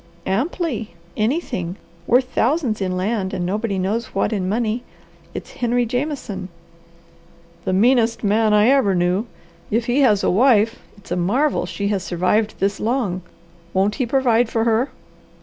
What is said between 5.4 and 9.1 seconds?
Henry Jameson." "The meanest man I ever